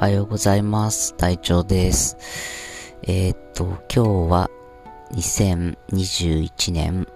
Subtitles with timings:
[0.00, 1.14] おはようございます。
[1.18, 2.16] 隊長です。
[3.02, 4.50] えー、っと、今日は
[5.12, 7.06] 2021年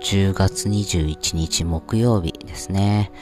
[0.00, 3.12] 10月21日木曜日ですね。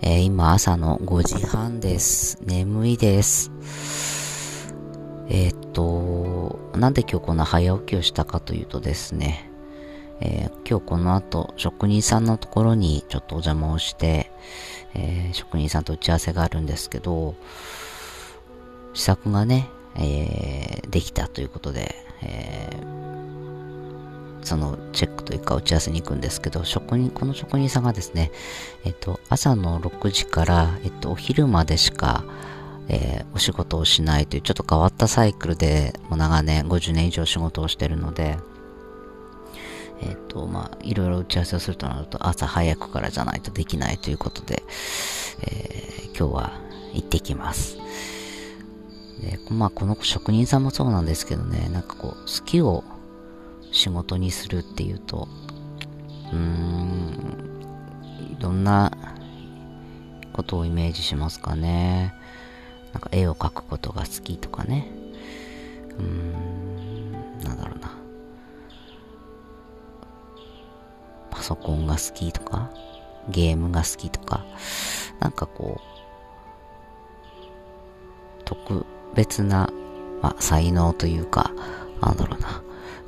[0.00, 2.38] えー今朝の5時半です。
[2.40, 3.50] 眠いです。
[5.28, 9.50] えー、っと、なんで今日こんな早起きをしたかというとですね、
[10.22, 14.32] え今日この後職人さんのところにちょっとお邪魔をして、
[14.94, 17.34] え職人さんと打ち合わせがあるんですけど、
[18.94, 22.94] 試作がね、えーできたということで、えー
[24.44, 28.30] そのチェックというか打ち合わせに行くんですけど、職人、この職人さんがですね、
[28.84, 32.24] えっと、朝の6時から、えっと、お昼までしか、
[32.88, 38.36] えーお仕事をしないというちょっと変わったサイクルで、もう長年、50年以上仕事をしてるので、
[40.02, 44.62] えっ、と、まあ、いろいろ打ち合わせをするとなると、朝早くからじゃないとできないということで、
[45.40, 46.52] えー今日は
[46.92, 47.76] 行ってきます。
[49.24, 52.84] で、まあ、この職人さんもそうなんですけどね、なんかこう、好きを
[53.72, 55.28] 仕事にするっていうと、
[56.30, 58.92] うーん、どんな
[60.32, 62.14] ことをイメージしますかね。
[62.92, 64.90] なんか絵を描くことが好きとかね。
[65.98, 67.92] うーん、なんだろうな。
[71.30, 72.70] パソコンが好きとか、
[73.30, 74.44] ゲームが好きとか、
[75.20, 75.84] なんかこう、
[78.44, 78.84] 特
[79.14, 79.70] 別な、
[80.22, 81.52] まあ、才能というか、
[82.00, 82.62] なんだろうな、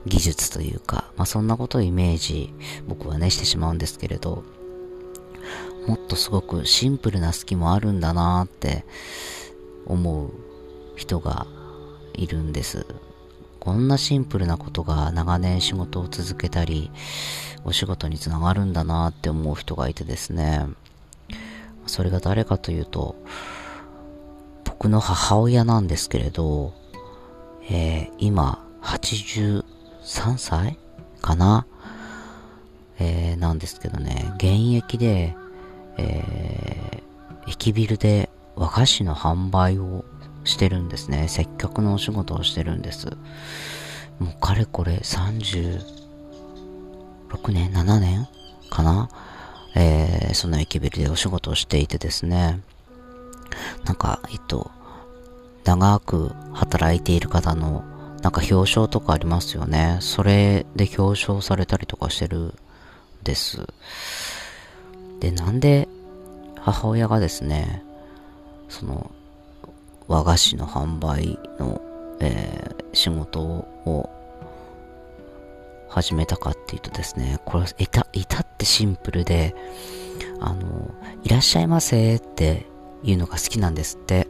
[0.07, 2.55] 技術というか、まあ、そんなことをイメージ、
[2.87, 4.45] 僕はね、してしまうんですけれど、
[5.87, 8.85] もっとすごくシンプルな好きもあるんだなって
[9.87, 10.33] 思う
[10.97, 11.47] 人が
[12.15, 12.87] いるんです。
[13.61, 16.91] こんなシンプルなことが長年仕事を続けたり、
[17.65, 20.67] お仕事につながるんだなって思う人がいてですね、
[21.87, 23.17] それが誰かというと、
[24.79, 26.75] 僕の母親なんですけれど、
[27.71, 29.65] えー今、83
[30.37, 30.79] 歳
[31.23, 31.67] かな？
[32.99, 35.35] えーなんですけどね、現役で、
[35.97, 37.07] えー
[37.49, 40.05] 駅ビルで和菓子の販売を
[40.45, 41.29] してるんですね。
[41.29, 43.07] 接客のお仕事をしてるんです。
[44.19, 45.81] もうかれこれ36
[47.49, 48.29] 年 ?7 年
[48.69, 49.09] かな？
[49.75, 52.61] えーその駅ビルでお仕事をしていてですね。
[53.85, 54.71] なんか、えっと、
[55.65, 57.85] 長く働いている方の、
[58.23, 59.99] なんか表彰とかありますよね。
[60.01, 62.55] それで表彰されたりとかしてるん
[63.23, 63.67] です。
[65.21, 65.89] で、なんで
[66.61, 67.83] 母親がですね、
[68.69, 69.11] その、
[70.09, 71.81] 和菓子の販売の、
[72.21, 74.11] えー仕事を
[75.89, 79.55] 始めたかっていうとですね、これ、いた、いたってシンプルで、
[80.41, 80.91] あの、
[81.23, 82.67] いらっしゃいませって
[83.07, 84.29] いうのが好きなんですって。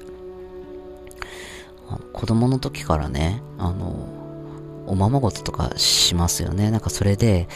[2.12, 4.08] 子供の時からね、あの、
[4.86, 6.70] おままごととかしますよね。
[6.70, 7.48] なんかそれで、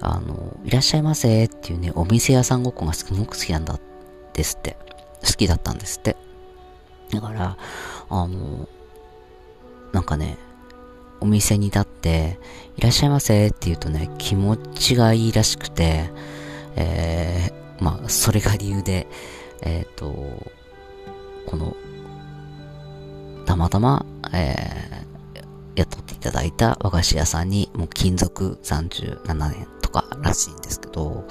[0.00, 3.78] あの、いらっしゃいませっていうね、お店屋さんごっこがすごく好きなんだ
[4.32, 4.76] ですって。
[5.24, 6.16] 好きだったんですって。
[7.10, 7.56] だから、
[8.08, 8.68] あの、
[9.92, 10.36] なんかね、
[11.20, 12.38] お店に立って、
[12.76, 16.10] いらっしゃいませって言うとね、気持ちがいいらしくて、
[16.76, 19.08] えー、まあ、それが理由で、
[19.62, 20.52] えっ、と、
[21.48, 21.74] この、
[23.46, 24.88] たまたま、えー
[25.78, 31.24] 雇っていただいた和菓子屋さんに、もう勤続37年とからしいんですけど、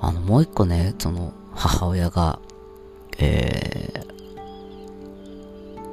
[0.00, 2.38] あの、もう一個ね、その、母親が、
[3.18, 4.04] え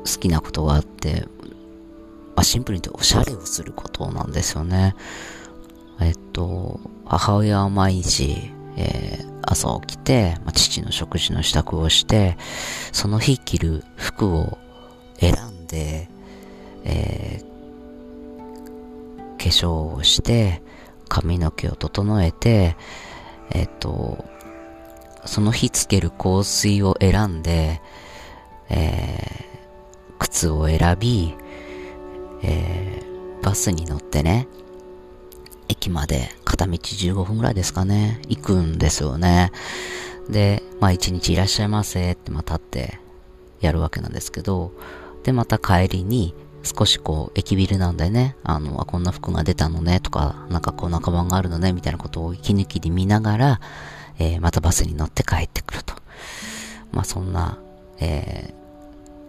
[0.04, 1.26] ー、好きなことがあって、
[2.36, 4.96] まあ、シンプルに言うとおしゃれをすることなんですよね。
[6.00, 12.38] えっと、母親は毎日、えー朝起きて、まあ、父の食事の支度をして、
[12.92, 14.60] その日着る服を
[15.20, 16.08] 選んで、
[16.84, 17.50] えー
[19.40, 20.62] 化粧をして、
[21.08, 22.76] 髪の毛を整えて、
[23.52, 24.24] えっと、
[25.26, 27.82] その日つける香水を選んで、
[28.70, 29.50] えー
[30.20, 31.34] 靴を選び、
[32.44, 34.48] えーバスに乗ってね、
[35.70, 39.52] 駅まで片道15分ぐらいですかね、行くんですよね。
[40.30, 43.00] で、まあ一日いらっしゃいませってまたって
[43.62, 44.74] やるわけなんですけど、
[45.24, 46.34] で、また帰りに
[46.64, 53.62] 少しこう駅ビルなんでね、あの、あこんな服が出たのねとか、なんかこんなカバンがあるのねみたいなことを息抜きで見ながら、
[54.18, 55.94] えーまたバスに乗って帰ってくると。
[56.92, 57.58] まあそんな、
[58.00, 58.60] えー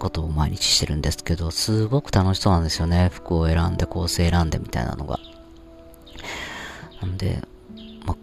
[0.01, 3.11] ことを毎日してるんですけど、すごく楽しそうなんですよね。
[3.13, 5.21] 服を選んで、構成選んでみたいなのが。
[7.01, 7.43] なんで、
[8.05, 8.17] ま、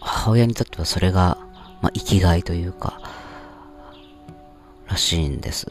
[0.00, 1.38] 母親にとってはそれが、
[1.82, 3.00] ま、生きがいというか、
[4.86, 5.66] らしいんです。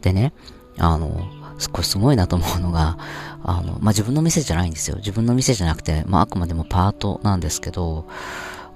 [0.00, 0.32] でね、
[0.78, 1.28] あの、
[1.72, 2.98] これすごいなと思うのが、
[3.42, 4.96] あの、まあ、自分の店じゃないんですよ。
[4.96, 8.06] 自分の店じゃなくて、まあ、あくまでもパートなんですけど、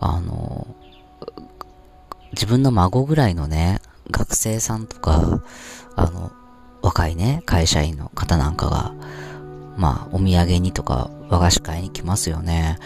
[0.01, 0.67] あの、
[2.33, 3.81] 自分の孫ぐらいのね、
[4.11, 5.43] 学生さんとか、
[5.97, 6.33] あの、
[6.83, 8.95] 若いね、会社員の方なんかが、
[9.79, 12.79] まあ、お土産にとか和菓子買いに来ますよね。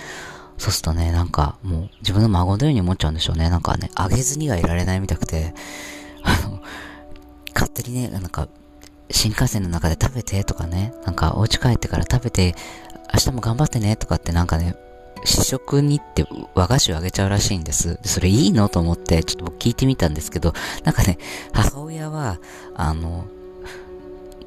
[0.59, 3.50] そうするとね、なんかもう自分の孫のように思っちゃうんでしょうね。
[3.50, 5.55] なんかね、あげずにはいられないみたくて、
[6.23, 6.61] あの、
[7.55, 8.47] 勝手にね、なんか、
[9.11, 12.55] 新幹線の中で食べてとかね、なんかお家帰ってから食べて、
[13.12, 14.77] 明日も頑張ってねとかってなんかね、
[15.25, 17.99] 試食にって和菓子をあげちゃうらしいんです。
[18.05, 18.69] それいいの？
[18.69, 20.53] と思って、ちょっと僕聞いてみたんですけど、
[20.85, 21.19] なんかね、
[21.53, 22.39] 母親は、
[22.75, 23.27] あの、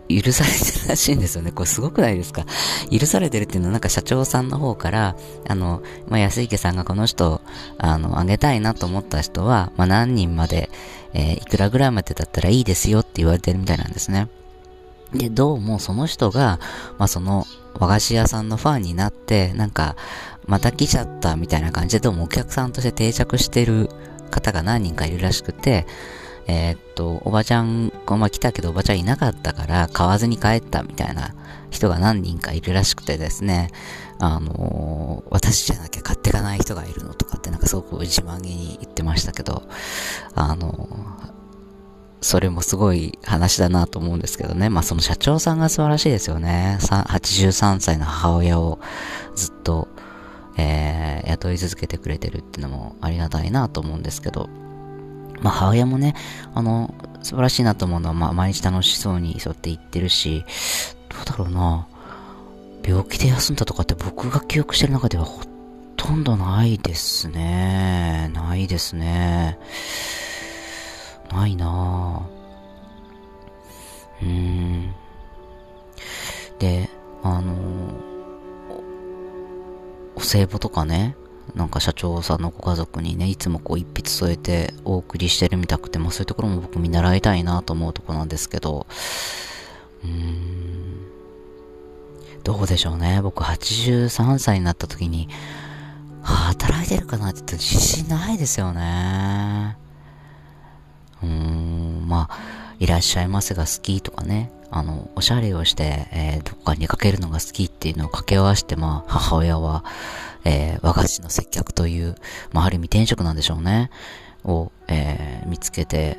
[0.07, 1.51] 許されてるらしいんですよね。
[1.51, 2.45] これすごくないですか？
[2.91, 5.15] 許されてるっていうのはなんか社長さんの方から、
[5.47, 7.41] あの、まあ、安池さんがこの人、
[7.77, 10.69] あの、あげたいなと思った人は、まあ、何人まで、
[11.13, 14.27] えー、いくらぐらいまでだったらいいですよって言われてるみたいなんですね。
[15.13, 16.59] で、どうもその人が、
[16.97, 19.95] まあ、その和菓子屋さんのファンになって、なんか、
[20.45, 23.89] また来ちゃったみたいな感じで、どうもお客さんとして定着してる
[24.29, 25.87] 方が何人かいるらしくて、
[26.47, 31.33] えー、っと、おばちゃん、ま、来たけどおばちゃんいなかったから買わずに帰ったみたいな
[31.71, 33.71] 人が何人かいるらしくてですね、
[34.19, 39.63] あのー、私じゃなきゃ買ってかない人がいるのとかってなんかすごく自慢げに言ってましたけど、
[40.35, 41.35] あのー、
[42.21, 44.69] それもすごい話だなと思うんですけどね。
[44.69, 46.77] まあその社長さんが素晴らしいですよね。
[46.81, 48.79] 83歳の母親を
[49.35, 49.87] ずっと、
[50.57, 54.49] えー、雇い続けてくれてるっていうのもありがたいなと思うんですけど、
[55.41, 56.15] まあ、母親もね、
[56.53, 60.45] あの、素晴らしいなと思うのは、まあ、毎日楽しそうにそうって言ってるし、
[61.09, 61.87] どうだろうな。
[62.83, 65.43] 病気で休んだとかって僕が記憶してる中ではほ
[65.97, 68.29] とんどないですね。
[68.33, 69.57] ないですね。
[71.31, 74.23] ないなぁ。
[74.23, 74.93] うーん。
[76.59, 76.89] で、
[77.23, 77.53] あの
[80.15, 81.15] お歳暮とかね、
[81.55, 88.85] なんか社長さんのご家族にね、いつもこう一筆添えてお送りしてるみたくて、まあそういうところも僕見習いたいなと思うとこなんですけど、
[90.03, 91.07] うーん、
[92.43, 93.21] どうでしょうね。
[93.21, 95.29] 僕83歳になった時に、
[96.21, 99.77] 働いてるかなって言ったら自信ないですよね。
[101.23, 102.37] うーん、まあ、
[102.79, 109.85] いらっしゃいませが好きとかね、あの、おしゃれをして、えー、どこかに出かけるのが好きっていうのを掛け合わせて、まあ、母親は、
[110.45, 112.15] えー、和菓子の接客という、
[112.53, 113.89] まあ、ある意味転職なんでしょうね。
[114.45, 116.17] を、えー、見つけて、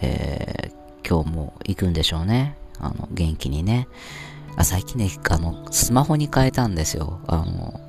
[0.00, 2.56] えー、今日も行くんでしょうね。
[2.78, 3.88] あの、元気にね。
[4.56, 7.20] あ、最近ね、あの、スマホに変えたんですよ。
[7.26, 7.80] あの、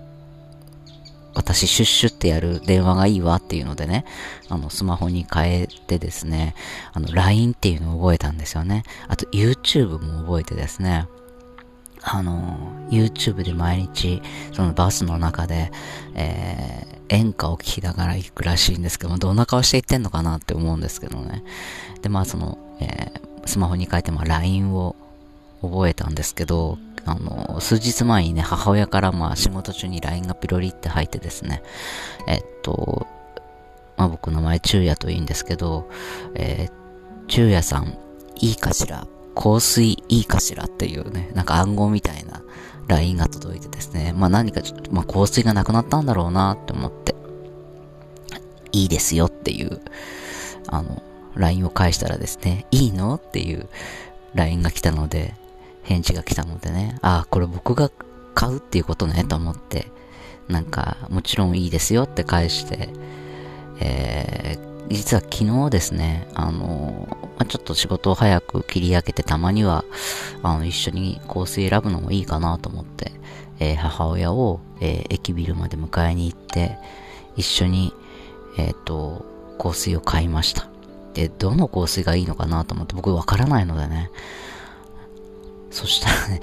[1.36, 4.06] 私シュッシュってやる電話がいいわっていうのでね、
[4.50, 6.56] あの、スマホに変えてですね、
[6.94, 8.84] あの、LINE っていうのを覚えたんですよね。
[9.08, 11.08] あと、YouTube も覚えてですね、
[12.08, 12.56] あの、
[12.92, 14.22] YouTube で毎日、
[14.54, 15.72] そのバスの中で、
[16.14, 21.44] えー、演歌を聴きながら行くらしいんですけども、どんな顔して行ってんのかなって思うんですけどね。
[22.04, 24.96] で、まあその、えー、スマホに書いて、まあ LINE を
[25.64, 31.64] 覚えたんですけど、あの、数日前にね、母親からまあ仕事中に LINE がピロリって入ってですね、
[32.28, 33.08] えっと、
[33.98, 35.90] まあ僕の名前中也と言うんですけど、
[36.36, 37.98] えー、中也さん、
[38.40, 39.08] いいかしら？
[39.36, 42.42] 香水いいかしらっていうね、なんか暗号みたいな
[42.88, 47.16] LINE が届いてですね、まあ何かちょっと、まあ香水がなくなったんだろうなって思って、
[48.72, 49.82] いいですよっていう、
[50.68, 51.04] あの、
[51.36, 53.68] LINE を返したらですね、いいのっていう
[54.34, 55.34] LINE が来たので、
[55.84, 57.92] 返事が来たのでね、ああ、これ僕が
[58.34, 59.88] 買うっていうことね、と思って、
[60.48, 62.90] なんか、もちろんいいですよって返して、
[63.80, 69.84] えー、実は昨日ですね、あの、まあ、ちょっと仕事を早く切り上げてたまには、
[70.44, 73.12] あの、一緒に香水選ぶのもいいかなと思って、
[73.60, 76.78] えー、母親を、えー、駅ビルまで迎えに行って、
[77.36, 77.94] 一緒に、
[78.58, 79.26] えっ、と、
[79.58, 80.68] 香水を買いました。
[81.14, 84.12] で、どの香水がいいのかなと思って僕わからないのでね、
[85.72, 86.42] そしたらね、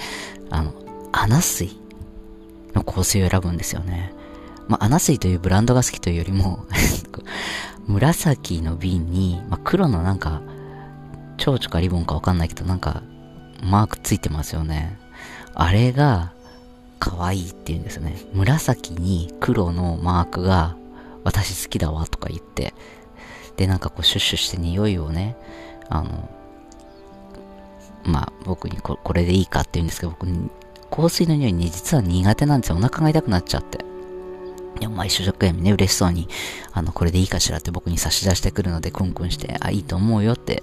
[0.50, 0.75] あの、
[1.12, 1.76] アナ水
[2.75, 4.12] の香水を選ぶんですよね。
[4.68, 6.66] まあ、アナ水というブランドが好きというよりも
[7.86, 10.42] 紫の瓶に、まあ、黒のなんか、
[11.36, 13.02] 蝶々かリボンかわかんないけど、なんか、
[13.62, 14.98] マークついてますよね。
[15.54, 16.32] あれが、
[16.98, 18.16] 可愛いって言うんですよね。
[18.32, 20.76] 紫に黒のマークが、
[21.24, 22.74] 私好きだわとか言って、
[23.56, 25.36] で、なんかこう、シュッシュして匂いをね、
[25.88, 26.30] あの、
[28.04, 30.26] まあ、僕にここれでいいかって言うんですけど、僕、
[30.90, 32.76] 香水の匂いに実は苦手なんですよ。
[32.76, 33.91] お腹が痛くなっちゃって。
[34.81, 36.29] でもまあ一生懸命ね、嬉しそうに、
[36.73, 40.62] あの、これでいいかしらって僕に差し出してくるので、クンクンして、あ、いいと思うよって、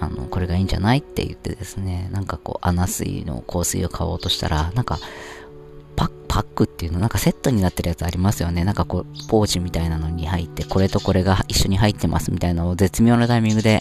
[0.00, 4.98] あの、これがいいんじゃないって言ってですね、なんかこう、穴水の香水を買おうとしたら、なんか、
[5.96, 8.64] パパックっていうの、なんかセットになってるやつありますよね。
[8.64, 13.80] なんかこう、ポーチみたいなのに入って、これとこれが一緒に入ってますみたいなのを絶妙なタイミングで、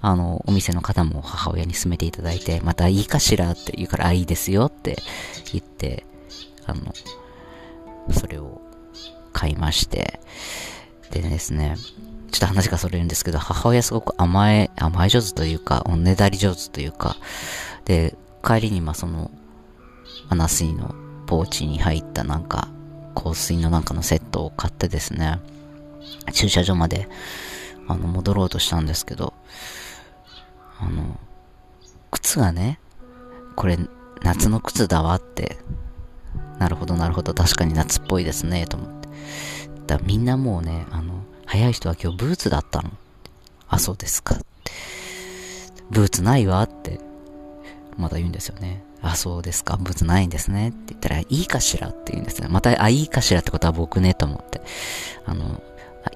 [0.00, 4.96] あの、お店の方も母親に勧めていただいて、またいいかしらって言うから、あ、いいですよって
[5.52, 6.06] 言って、
[6.66, 6.94] あの、
[8.12, 8.60] それを
[9.32, 10.20] 買いまして、
[11.10, 11.76] でですね、
[12.30, 17.16] ちょっと話がそれるんですけど、母親すごく甘え、甘え上手というか、おねだり上手というか、
[17.84, 19.30] で、帰りにまあその、
[20.30, 20.94] ナ水の
[21.26, 22.68] ポーチに入ったなんか、
[23.14, 25.40] 香水のなんかのセットを買ってですね、
[26.32, 27.08] 駐車場まで、
[27.86, 29.32] あの、戻ろうとしたんですけど、
[30.78, 31.18] あの、
[32.10, 32.78] 靴がね、
[33.56, 33.78] これ、
[34.22, 35.58] 夏の靴だわって、
[36.58, 39.08] なるほどなるほど、確かに夏っぽいですね、と思って。
[39.86, 42.90] だみんなもうね、あの、早い人は今日ブーツだったの。
[43.68, 44.36] あ、そうですか。
[45.90, 47.00] ブーツないわって、
[47.96, 48.82] まだ言うんですよね。
[49.00, 49.76] あ、そうですか。
[49.76, 50.70] ブーツないんですね。
[50.70, 52.48] って言ったら、いいかしらって言うんですね。
[52.48, 54.60] また、あ、いいかしらってことは僕ね、と思って。
[55.24, 55.62] あの、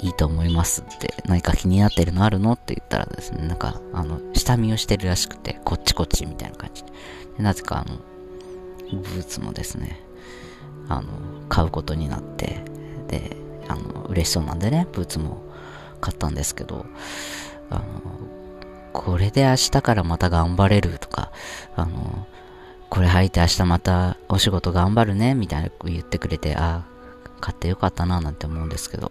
[0.01, 6.83] いいと思いますって、何か気になってるのあるのって言ったらですね、なんか、あの、下見をしてるらしくて、こっちこっちみたいな感じ。
[6.83, 7.99] でなぜかあの、
[8.91, 10.01] ブーツもですね、
[10.89, 11.05] あの、
[11.49, 12.65] 買うことになって、
[13.09, 13.37] で、
[13.69, 15.43] あの、嬉しそうなんでね、ブーツも
[16.01, 16.87] 買ったんですけど、
[17.71, 17.83] あの、
[18.93, 21.31] これで明日からまた頑張れるとか、
[21.77, 22.27] あの、
[22.91, 26.85] これ履いて明日またお仕事頑張るね、みたいな言ってくれて、あ、
[27.41, 29.11] 買ってよかったな、なんて思うんですけど、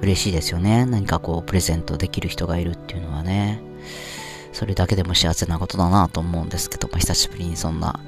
[0.00, 0.86] 嬉しいですよね。
[0.86, 3.60] 何かこう、プレゼントできる人がいるっていうのはね。
[4.52, 7.98] それだけでも幸せなことだなと思うんですけど、ま、久しぶりにそんな、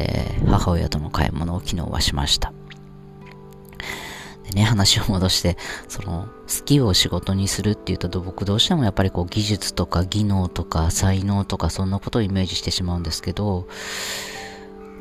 [0.00, 2.52] えー、母親との買い物を昨日はしました。
[4.44, 5.56] でね、話を戻して、
[5.88, 13.68] その、好きを仕事にするって言うと、僕どうしてもやっぱりこう、技術とか技能とか才能とかそんなことをイメージしてしまうんですけど、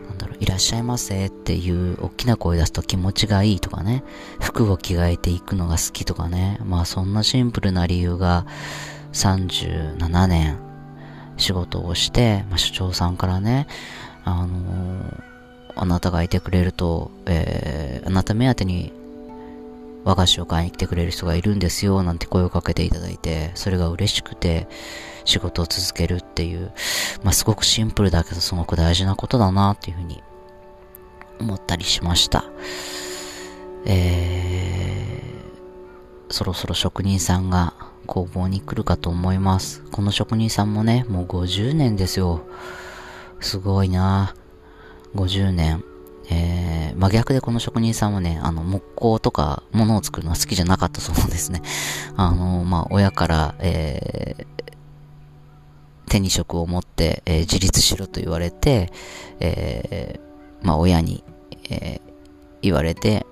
[0.07, 4.03] なんだろう、いらっしゃいませっていう大きな声出すと気持ちがいいとかね、
[4.39, 8.45] 服を着替えていくのが好きとかね、まあそんなシンプルな理由が
[9.13, 10.59] 37年
[11.37, 13.67] 仕事をして、まあ、所長さんからね、
[14.25, 15.23] あのー、
[15.75, 18.93] あなたがいてくれると、えー、あなた目当てに
[20.03, 24.67] 和菓子を買いに来てくれる人がいるんですよ、なんて声をかけていただいて、それが嬉しくて、
[25.25, 26.71] 仕事を続けるっていう、
[27.23, 30.23] まあ、すごくシンプルだけどすごく大事なことだなっていうふうに
[31.39, 32.45] 思ったりしました。
[33.85, 37.73] えー、そろそろ職人さんが
[38.07, 39.83] 工房に来るかと思います。
[39.91, 42.41] この職人さんもね、もう50年ですよ。
[43.39, 44.33] すごいな
[45.15, 45.83] 50年。
[46.31, 51.63] えー、真逆でこの職人さんはね、あの、木工とか物を作るのは好きじゃなかったそうんですね。
[52.15, 54.71] あの、まあ、親から、えー、
[56.07, 58.91] 手に職を持って、えー、自立しろと言われて、
[59.39, 61.23] えー、まあ、親に、
[61.71, 62.01] えー、
[62.61, 63.25] 言われて、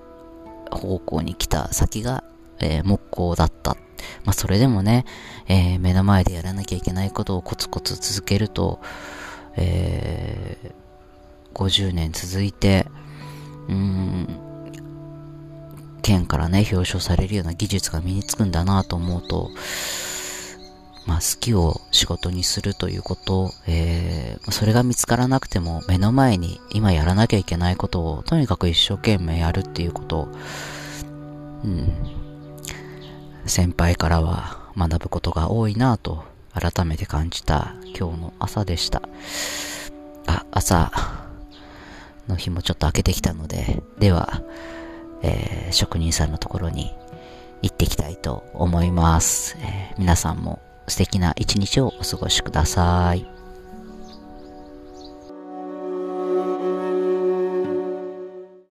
[0.72, 2.24] 方向に来た先が、
[2.60, 3.78] えー、木工だった。
[4.26, 5.06] まあ、それでもね、
[5.48, 8.80] えー、目の前でやらなきゃいけないことをコツコツ続けると、
[9.58, 12.86] えー、50年続いて、
[13.68, 14.28] うーん、
[16.02, 19.50] 県からね、表彰されるような技術が身につくんだなと思うと、
[21.08, 30.28] まあ、好きを仕事にするということ、えー、それが見つからなくても目の前に今やらなきゃいけないことをとにかく一生懸命やるっていうこと、
[31.64, 31.94] うん、
[33.46, 36.26] 先輩からは学ぶことが多いなと
[36.60, 39.02] 改めて感じた今日の朝でした。
[40.26, 40.92] あ、朝、
[42.28, 44.42] の日もちょっと明けてきたので、では、
[45.22, 46.94] えー、職人さんのところに
[47.62, 49.58] 行ってきたいと思います。
[49.60, 53.37] えー、皆さんも素敵な一日をお過ごしください。